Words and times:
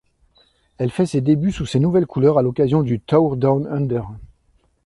Elle 0.79 0.89
fait 0.89 1.05
ses 1.05 1.21
débuts 1.21 1.51
sous 1.51 1.67
ses 1.67 1.79
nouvelles 1.79 2.07
couleurs 2.07 2.39
à 2.39 2.41
l'occasion 2.41 2.81
du 2.81 2.99
Tour 2.99 3.37
Down 3.37 3.67
Under. 3.67 4.09